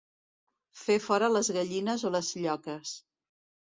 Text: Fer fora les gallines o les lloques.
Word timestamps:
Fer 0.85 0.95
fora 1.05 1.31
les 1.35 1.53
gallines 1.61 2.09
o 2.09 2.15
les 2.19 2.35
lloques. 2.43 2.99